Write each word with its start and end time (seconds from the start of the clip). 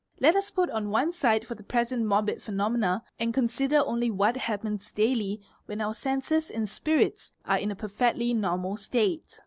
Let 0.19 0.35
us 0.35 0.49
put 0.49 0.71
on 0.71 0.89
one 0.89 1.11
side 1.11 1.45
for 1.45 1.53
the 1.53 1.61
present 1.61 2.07
morbid 2.07 2.41
phenomena 2.41 3.03
and 3.19 3.35
consider 3.35 3.83
only 3.85 4.09
what 4.09 4.35
happens 4.35 4.91
daily 4.91 5.41
when 5.67 5.79
our 5.79 5.93
senses 5.93 6.49
and 6.49 6.67
spirits 6.67 7.33
are 7.45 7.59
in 7.59 7.69
a 7.69 7.75
perfectly 7.75 8.33
normal 8.33 8.77
state®. 8.77 9.39